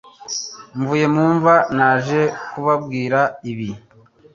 Mvuye 0.77 1.05
mu 1.13 1.23
mva 1.35 1.55
naje 1.77 2.21
kubabwira 2.51 3.19
ibi- 3.51 3.69